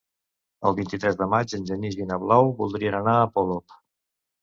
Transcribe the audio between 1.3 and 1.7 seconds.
maig en